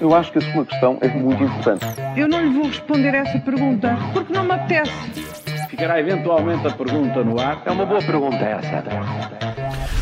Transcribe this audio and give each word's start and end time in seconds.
Eu 0.00 0.14
acho 0.14 0.32
que 0.32 0.38
a 0.38 0.52
sua 0.52 0.64
questão 0.64 0.98
é 1.00 1.08
muito 1.08 1.42
importante. 1.42 1.84
Eu 2.16 2.28
não 2.28 2.42
lhe 2.42 2.50
vou 2.50 2.66
responder 2.66 3.14
essa 3.14 3.38
pergunta 3.38 3.96
porque 4.12 4.32
não 4.32 4.44
me 4.44 4.52
apetece. 4.52 4.92
Ficará 5.68 6.00
eventualmente 6.00 6.66
a 6.66 6.70
pergunta 6.70 7.22
no 7.24 7.40
ar. 7.40 7.62
É 7.64 7.70
uma 7.70 7.84
boa 7.84 8.00
pergunta 8.00 8.36
essa. 8.36 8.84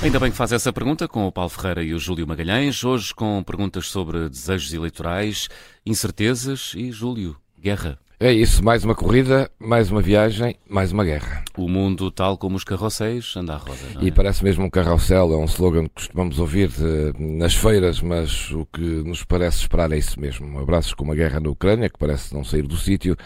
Ainda 0.02 0.20
bem 0.20 0.30
que 0.30 0.36
faz 0.36 0.52
essa 0.52 0.72
pergunta 0.72 1.08
com 1.08 1.26
o 1.26 1.32
Paulo 1.32 1.48
Ferreira 1.48 1.82
e 1.82 1.94
o 1.94 1.98
Júlio 1.98 2.26
Magalhães, 2.26 2.84
hoje 2.84 3.14
com 3.14 3.42
perguntas 3.42 3.86
sobre 3.88 4.28
desejos 4.28 4.72
eleitorais, 4.74 5.48
incertezas 5.86 6.74
e, 6.76 6.92
Júlio, 6.92 7.36
guerra. 7.58 7.98
É 8.20 8.32
isso, 8.32 8.64
mais 8.64 8.84
uma 8.84 8.94
corrida, 8.94 9.50
mais 9.58 9.90
uma 9.90 10.00
viagem, 10.00 10.56
mais 10.68 10.92
uma 10.92 11.04
guerra. 11.04 11.42
O 11.58 11.68
mundo, 11.68 12.12
tal 12.12 12.38
como 12.38 12.54
os 12.54 12.62
carrocéis, 12.62 13.34
anda 13.36 13.54
à 13.54 13.56
roda, 13.56 13.76
é? 14.00 14.04
E 14.04 14.12
parece 14.12 14.44
mesmo 14.44 14.64
um 14.64 14.70
carrossel, 14.70 15.32
é 15.32 15.36
um 15.36 15.46
slogan 15.46 15.84
que 15.86 15.94
costumamos 15.94 16.38
ouvir 16.38 16.68
de, 16.68 17.12
nas 17.18 17.54
feiras, 17.56 18.00
mas 18.00 18.52
o 18.52 18.64
que 18.66 18.80
nos 18.80 19.24
parece 19.24 19.58
esperar 19.58 19.90
é 19.90 19.98
isso 19.98 20.20
mesmo. 20.20 20.60
Abraços 20.60 20.94
com 20.94 21.02
uma 21.02 21.14
guerra 21.14 21.40
na 21.40 21.50
Ucrânia, 21.50 21.90
que 21.90 21.98
parece 21.98 22.32
não 22.32 22.44
sair 22.44 22.62
do 22.62 22.76
sítio. 22.76 23.16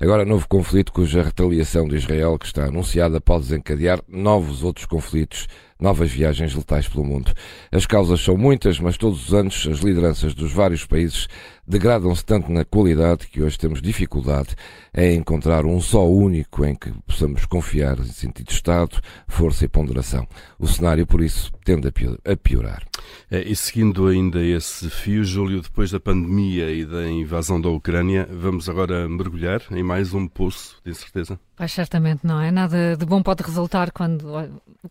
Agora, 0.00 0.24
novo 0.24 0.46
conflito 0.46 0.92
cuja 0.92 1.24
retaliação 1.24 1.88
de 1.88 1.96
Israel, 1.96 2.38
que 2.38 2.46
está 2.46 2.66
anunciada, 2.66 3.20
pode 3.20 3.48
desencadear 3.48 4.00
novos 4.06 4.62
outros 4.62 4.86
conflitos, 4.86 5.48
novas 5.80 6.08
viagens 6.08 6.54
letais 6.54 6.86
pelo 6.86 7.04
mundo. 7.04 7.34
As 7.72 7.84
causas 7.84 8.20
são 8.20 8.36
muitas, 8.36 8.78
mas 8.78 8.96
todos 8.96 9.26
os 9.26 9.34
anos 9.34 9.66
as 9.68 9.78
lideranças 9.80 10.34
dos 10.34 10.52
vários 10.52 10.86
países 10.86 11.26
degradam-se 11.66 12.24
tanto 12.24 12.52
na 12.52 12.64
qualidade 12.64 13.26
que 13.26 13.42
hoje 13.42 13.58
temos 13.58 13.82
dificuldade 13.82 14.54
em 14.96 15.16
encontrar 15.16 15.66
um 15.66 15.80
só 15.80 16.08
único 16.08 16.64
em 16.64 16.76
que 16.76 16.92
possamos 17.04 17.44
confiar 17.44 17.98
em 17.98 18.04
sentido 18.04 18.46
de 18.46 18.52
Estado, 18.52 19.00
força 19.26 19.64
e 19.64 19.68
ponderação. 19.68 20.28
O 20.60 20.68
cenário, 20.68 21.08
por 21.08 21.20
isso, 21.20 21.50
tende 21.64 21.88
a 21.88 22.36
piorar. 22.36 22.86
É, 23.30 23.42
e 23.42 23.54
seguindo 23.54 24.06
ainda 24.06 24.42
esse 24.42 24.88
fio, 24.88 25.22
Júlio, 25.24 25.60
depois 25.60 25.90
da 25.90 26.00
pandemia 26.00 26.70
e 26.70 26.84
da 26.84 27.08
invasão 27.08 27.60
da 27.60 27.68
Ucrânia, 27.68 28.28
vamos 28.30 28.68
agora 28.68 29.08
mergulhar 29.08 29.62
em 29.70 29.82
mais 29.82 30.14
um 30.14 30.26
poço 30.26 30.80
de 30.84 30.90
incerteza? 30.90 31.38
Pois 31.56 31.72
certamente 31.72 32.20
não 32.24 32.40
é. 32.40 32.50
Nada 32.50 32.96
de 32.96 33.04
bom 33.04 33.22
pode 33.22 33.42
resultar 33.42 33.90
quando, 33.90 34.26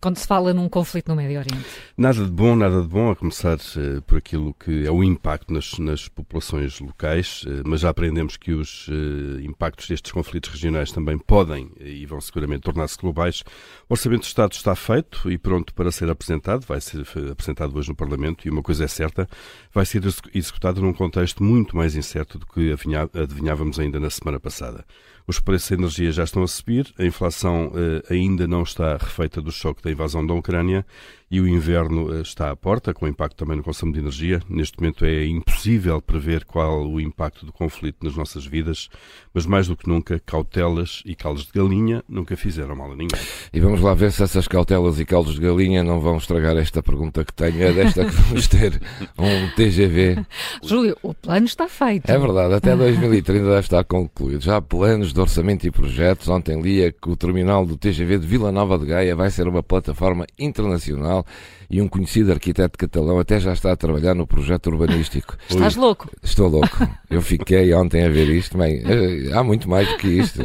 quando 0.02 0.18
se 0.18 0.28
fala 0.28 0.54
num 0.54 0.68
conflito 0.68 1.08
no 1.08 1.16
Médio 1.16 1.40
Oriente. 1.40 1.66
Nada 1.98 2.26
de 2.26 2.30
bom, 2.30 2.56
nada 2.58 2.82
de 2.82 2.88
bom, 2.88 3.10
a 3.10 3.16
começar 3.16 3.56
uh, 3.56 4.02
por 4.06 4.18
aquilo 4.18 4.54
que 4.54 4.86
é 4.86 4.92
o 4.92 5.02
impacto 5.02 5.54
nas, 5.54 5.80
nas 5.80 6.10
populações 6.10 6.80
locais, 6.82 7.44
uh, 7.44 7.64
mas 7.66 7.82
já 7.82 7.90
aprendemos 7.90 8.36
que 8.36 8.52
os 8.52 8.90
uh, 8.90 9.40
impactos 9.42 9.88
destes 9.88 10.12
conflitos 10.12 10.50
regionais 10.50 10.92
também 10.92 11.18
podem 11.18 11.72
e 11.80 12.06
vão 12.06 12.20
seguramente 12.20 12.64
tornar-se 12.64 12.98
globais. 12.98 13.44
O 13.88 13.94
Orçamento 13.94 14.22
do 14.22 14.28
Estado 14.28 14.52
está 14.52 14.76
feito 14.76 15.32
e 15.32 15.38
pronto 15.38 15.74
para 15.74 15.90
ser 15.90 16.10
apresentado, 16.10 16.66
vai 16.66 16.82
ser 16.82 17.06
apresentado 17.32 17.78
hoje 17.78 17.88
no 17.88 17.96
Parlamento 17.96 18.46
e 18.46 18.52
uma 18.52 18.62
coisa 18.62 18.84
é 18.84 18.88
certa, 18.88 19.28
vai 19.74 19.86
ser 19.86 20.04
executado 20.34 20.82
num 20.82 20.92
contexto 20.92 21.42
muito 21.42 21.78
mais 21.78 21.96
incerto 21.96 22.38
do 22.38 22.46
que 22.46 22.74
adivinhávamos 23.14 23.80
ainda 23.80 24.00
na 24.00 24.10
semana 24.10 24.40
passada. 24.40 24.84
Os 25.26 25.40
preços 25.42 25.70
da 25.70 25.76
energia 25.76 26.12
já 26.12 26.24
estão 26.24 26.42
a 26.42 26.48
subir, 26.48 26.94
a 26.98 27.04
inflação 27.04 27.74
ainda 28.10 28.48
não 28.48 28.64
está 28.64 28.96
refeita 28.96 29.42
do 29.42 29.52
choque 29.78 29.84
da 29.84 29.92
invasão 29.92 30.26
da 30.26 30.34
Ucrânia 30.34 30.86
e 31.30 31.42
o 31.42 31.48
inverno 31.48 32.14
eh, 32.16 32.22
está 32.22 32.50
à 32.52 32.56
porta, 32.56 32.94
com 32.94 33.08
impacto 33.08 33.36
também 33.36 33.58
no 33.58 33.64
consumo 33.64 33.92
de 33.92 34.00
energia. 34.00 34.42
Neste 34.50 34.80
momento 34.80 35.06
é 35.06 35.26
impossível 35.26 36.02
prever 36.02 36.46
qual 36.46 36.88
o 36.88 37.02
impacto 37.02 37.46
do 37.46 37.52
conflito 37.52 37.98
nas 38.02 38.16
nossas 38.16 38.46
vidas, 38.46 38.90
mas 39.34 39.46
mais 39.46 39.68
do 39.68 39.76
que 39.76 39.90
nunca, 39.90 40.20
cautelas 40.26 41.04
e 41.06 41.16
caldos 41.16 41.46
de 41.46 41.52
galinha 41.52 42.04
nunca 42.08 42.38
fizeram 42.38 42.76
mal 42.76 42.92
a 42.92 42.96
ninguém. 42.96 43.20
E 43.54 43.60
vamos 43.60 43.82
lá 43.82 43.94
ver 43.94 44.12
se 44.12 44.24
essas 44.24 44.48
cautelas 44.48 45.00
e 45.00 45.06
caldos 45.06 45.36
de 45.36 45.42
galinha 45.42 45.84
não 45.84 46.00
vão 46.00 46.18
estragar 46.18 46.56
esta 46.56 46.82
pergunta 46.82 47.26
que 47.26 47.34
tenho. 47.34 47.62
É 47.62 47.74
desta 47.74 48.06
que 48.06 48.12
vamos 48.12 48.48
ter 48.48 48.82
um 49.18 49.50
TGV. 49.56 50.26
Júlio, 50.64 50.98
o 51.04 51.14
plano 51.14 51.46
está 51.46 51.68
feito. 51.68 52.10
É 52.10 52.18
verdade, 52.18 52.54
até 52.54 52.76
2030 52.76 53.44
deve 53.44 53.60
estar 53.60 53.84
concluído. 53.84 54.42
Já 54.42 54.58
há 54.58 54.62
planos 54.62 55.12
de 55.12 55.20
orçamento 55.20 55.68
e 55.68 55.72
projetos. 55.72 56.30
Ontem 56.30 56.62
lia 56.62 56.92
que 56.92 57.10
o 57.10 57.18
terminal 57.18 57.66
do 57.66 57.76
TGV 57.76 58.20
de 58.20 58.28
Vila 58.28 58.52
Nova 58.52 58.80
de 58.80 58.86
Gaia 58.86 59.16
vai 59.16 59.30
ser 59.30 59.48
uma 59.48 59.62
plataforma 59.68 60.26
internacional 60.40 61.26
e 61.70 61.82
um 61.82 61.88
conhecido 61.88 62.32
arquiteto 62.32 62.78
catalão 62.78 63.20
até 63.20 63.40
já 63.40 63.52
está 63.52 63.72
a 63.72 63.76
trabalhar 63.76 64.14
no 64.14 64.26
projeto 64.26 64.68
urbanístico. 64.68 65.38
Estás 65.50 65.76
Ui, 65.76 65.82
louco? 65.82 66.10
Estou 66.24 66.48
louco. 66.48 66.88
Eu 67.10 67.22
fiquei 67.22 67.74
ontem 67.74 68.06
a 68.06 68.10
ver 68.10 68.30
isto. 68.30 68.58
Bem, 68.58 68.82
eh, 68.86 69.32
há 69.34 69.44
muito 69.44 69.70
mais 69.70 69.88
do 69.88 69.98
que 69.98 70.08
isto. 70.08 70.42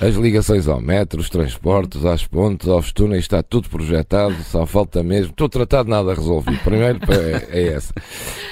As 0.00 0.14
ligações 0.14 0.66
ao 0.66 0.80
metro, 0.80 1.20
os 1.20 1.28
transportes, 1.28 2.04
às 2.04 2.26
pontes, 2.26 2.68
aos 2.68 2.92
túneis, 2.92 3.24
está 3.24 3.42
tudo 3.42 3.68
projetado, 3.68 4.34
só 4.44 4.66
falta 4.66 5.02
mesmo. 5.02 5.30
Estou 5.30 5.48
tratado, 5.48 5.88
nada 5.88 6.14
resolvido. 6.14 6.58
Primeiro 6.64 6.98
é, 7.10 7.58
é 7.60 7.66
essa. 7.74 7.92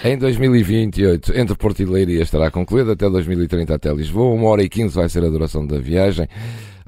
Em 0.04 0.18
2028, 0.18 1.36
entre 1.36 1.56
Porto 1.56 1.80
e 1.80 1.86
Leiria 1.86 2.22
estará 2.22 2.50
concluído, 2.50 2.92
até 2.92 3.08
2030 3.08 3.74
até 3.74 3.92
Lisboa. 3.92 4.34
Uma 4.34 4.48
hora 4.48 4.62
e 4.62 4.68
quinze 4.68 4.94
vai 4.94 5.08
ser 5.08 5.24
a 5.24 5.28
duração 5.28 5.66
da 5.66 5.78
viagem. 5.78 6.28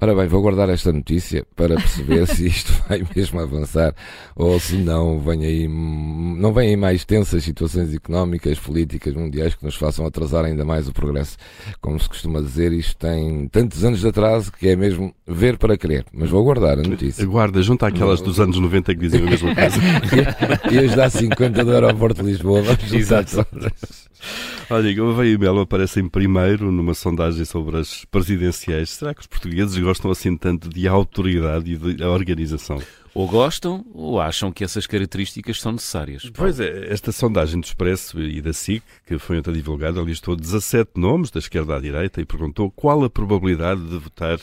Ora 0.00 0.14
bem, 0.14 0.26
vou 0.26 0.42
guardar 0.42 0.68
esta 0.68 0.92
notícia 0.92 1.46
para 1.54 1.76
perceber 1.76 2.26
se 2.26 2.46
isto 2.46 2.72
vai 2.88 3.02
mesmo 3.14 3.40
avançar 3.40 3.94
ou 4.34 4.58
se 4.58 4.76
não 4.76 5.20
vem 5.20 5.44
aí, 5.44 5.68
não 5.68 6.52
vem 6.52 6.70
aí 6.70 6.76
mais 6.76 7.04
tensas 7.04 7.44
situações 7.44 7.94
económicas, 7.94 8.58
políticas, 8.58 9.14
mundiais 9.14 9.54
que 9.54 9.64
nos 9.64 9.76
façam 9.76 10.04
atrasar 10.06 10.44
ainda 10.44 10.64
mais 10.64 10.88
o 10.88 10.92
progresso. 10.92 11.36
Como 11.80 11.98
se 11.98 12.08
costuma 12.08 12.40
dizer, 12.40 12.72
isto 12.72 12.96
tem 12.96 13.48
tantos 13.48 13.84
anos 13.84 14.00
de 14.00 14.08
atraso 14.08 14.52
que 14.52 14.68
é 14.68 14.76
mesmo 14.76 15.14
ver 15.26 15.58
para 15.58 15.76
crer. 15.76 16.04
Mas 16.12 16.30
vou 16.30 16.42
guardar 16.42 16.78
a 16.78 16.82
notícia. 16.82 17.24
Guarda, 17.24 17.62
junto 17.62 17.86
àquelas 17.86 18.20
dos 18.20 18.40
anos 18.40 18.58
90 18.58 18.94
que 18.94 19.00
dizem 19.00 19.20
a 19.20 19.30
mesma 19.30 19.54
coisa. 19.54 19.76
e 20.70 20.78
as 20.78 20.94
da 20.94 21.08
50 21.08 21.64
do 21.64 21.72
aeroporto 21.72 22.22
de 22.22 22.30
Lisboa. 22.30 22.62
Exato. 22.92 23.46
Olha, 24.70 24.94
Gouveia 24.94 25.32
e 25.32 25.38
Melo 25.38 25.60
aparecem 25.60 26.08
primeiro 26.08 26.72
numa 26.72 26.94
sondagem 26.94 27.44
sobre 27.44 27.78
as 27.78 28.04
presidenciais. 28.06 28.90
Será 28.90 29.14
que 29.14 29.20
os 29.20 29.26
portugueses 29.26 29.78
gostam 29.78 30.10
assim 30.10 30.36
tanto 30.36 30.68
de 30.68 30.88
autoridade 30.88 31.72
e 31.72 31.76
de 31.76 32.02
organização? 32.04 32.80
Ou 33.14 33.28
gostam 33.28 33.84
ou 33.94 34.20
acham 34.20 34.50
que 34.50 34.64
essas 34.64 34.88
características 34.88 35.60
são 35.60 35.70
necessárias. 35.72 36.28
Pois 36.34 36.58
é, 36.58 36.92
esta 36.92 37.12
sondagem 37.12 37.60
do 37.60 37.64
Expresso 37.64 38.20
e 38.20 38.40
da 38.40 38.52
SIC, 38.52 38.82
que 39.06 39.18
foi 39.18 39.38
ontem 39.38 39.52
divulgada, 39.52 40.00
listou 40.00 40.34
17 40.34 40.92
nomes 40.96 41.30
da 41.30 41.38
esquerda 41.38 41.76
à 41.76 41.80
direita 41.80 42.20
e 42.20 42.24
perguntou 42.24 42.72
qual 42.72 43.04
a 43.04 43.10
probabilidade 43.10 43.80
de 43.84 43.98
votar 43.98 44.36
uh, 44.36 44.40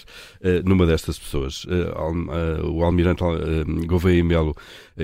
numa 0.64 0.86
destas 0.86 1.20
pessoas. 1.20 1.66
Uh, 1.66 1.68
uh, 2.00 2.72
o 2.72 2.84
almirante 2.86 3.22
Gouveia 3.86 4.20
e 4.20 4.24
Melo, 4.24 4.56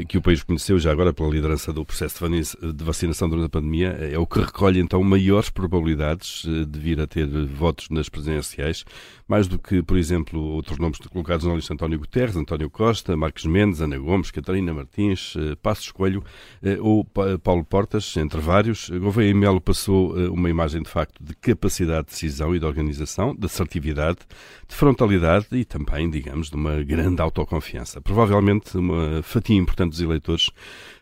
que 0.07 0.17
o 0.17 0.21
país 0.21 0.43
conheceu 0.43 0.79
já 0.79 0.91
agora 0.91 1.11
pela 1.11 1.29
liderança 1.29 1.73
do 1.73 1.83
processo 1.83 2.23
de 2.29 2.83
vacinação 2.83 3.27
durante 3.27 3.47
a 3.47 3.49
pandemia, 3.49 3.89
é 3.89 4.17
o 4.17 4.25
que 4.25 4.39
recolhe 4.39 4.79
então 4.79 5.03
maiores 5.03 5.49
probabilidades 5.49 6.45
de 6.45 6.79
vir 6.79 7.01
a 7.01 7.07
ter 7.07 7.27
votos 7.47 7.89
nas 7.89 8.07
presidenciais, 8.07 8.85
mais 9.27 9.47
do 9.47 9.59
que, 9.59 9.81
por 9.81 9.97
exemplo, 9.97 10.39
outros 10.39 10.77
nomes 10.77 10.99
colocados 10.99 11.45
na 11.45 11.53
lista 11.53 11.73
António 11.73 11.99
Guterres, 11.99 12.35
António 12.35 12.69
Costa, 12.69 13.17
Marcos 13.17 13.45
Mendes, 13.45 13.56
Ana 13.61 13.97
Gomes, 13.97 14.31
Catarina 14.31 14.73
Martins, 14.73 15.33
eh, 15.37 15.55
Passos 15.61 15.91
Coelho 15.91 16.23
eh, 16.63 16.77
ou 16.79 17.05
Paulo 17.43 17.63
Portas, 17.63 18.15
entre 18.17 18.39
vários. 18.39 18.89
Gouveia 18.89 19.29
e 19.29 19.33
Melo 19.33 19.59
passou 19.59 20.19
eh, 20.19 20.29
uma 20.29 20.49
imagem, 20.49 20.81
de 20.81 20.89
facto, 20.89 21.23
de 21.23 21.35
capacidade 21.35 22.07
de 22.07 22.11
decisão 22.11 22.55
e 22.55 22.59
de 22.59 22.65
organização, 22.65 23.35
de 23.35 23.45
assertividade, 23.45 24.19
de 24.67 24.75
frontalidade 24.75 25.47
e 25.51 25.65
também, 25.65 26.09
digamos, 26.09 26.49
de 26.49 26.55
uma 26.55 26.83
grande 26.83 27.21
autoconfiança. 27.21 27.99
Provavelmente 28.01 28.77
uma 28.77 29.21
fatia 29.23 29.57
importante 29.57 29.91
dos 29.91 30.01
eleitores 30.01 30.49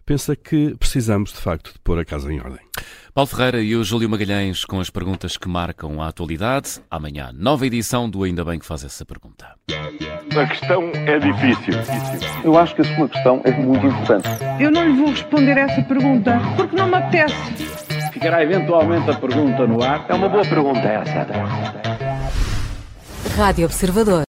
pensa 0.06 0.36
que 0.36 0.76
precisamos, 0.78 1.34
de 1.34 1.40
facto, 1.40 1.74
de 1.74 1.80
pôr 1.80 2.00
a 2.00 2.06
casa 2.06 2.32
em 2.32 2.40
ordem. 2.40 2.65
Paulo 3.14 3.30
Ferreira 3.30 3.62
e 3.62 3.76
o 3.76 3.84
Júlio 3.84 4.10
Magalhães 4.10 4.66
com 4.66 4.80
as 4.80 4.90
perguntas 4.90 5.38
que 5.38 5.48
marcam 5.48 6.02
a 6.02 6.08
atualidade. 6.08 6.82
Amanhã, 6.90 7.32
nova 7.34 7.66
edição 7.66 8.10
do 8.10 8.24
Ainda 8.24 8.44
Bem 8.44 8.60
que 8.60 8.66
faz 8.66 8.84
essa 8.84 9.06
pergunta. 9.06 9.48
A 9.70 10.46
questão 10.48 10.92
é 10.94 11.20
difícil. 11.20 11.74
Eu 12.44 12.58
acho 12.58 12.76
que 12.76 12.82
a 12.82 12.96
sua 12.96 13.08
questão 13.08 13.42
é 13.44 13.52
muito 13.52 13.86
importante. 13.88 14.28
Eu 14.60 14.72
não 14.72 14.86
lhe 14.86 14.94
vou 14.94 15.10
responder 15.10 15.58
essa 15.58 15.82
pergunta 15.84 16.40
porque 16.56 16.76
não 16.76 16.88
me 16.88 16.96
apetece. 16.96 17.36
Ficará 18.12 18.44
eventualmente 18.44 19.10
a 19.10 19.14
pergunta 19.14 19.68
no 19.68 19.84
ar. 19.84 20.06
É 20.10 20.14
uma 20.14 20.30
boa 20.30 20.46
pergunta 20.46 20.80
essa. 20.80 21.28
Rádio 23.36 23.66
Observador. 23.66 24.24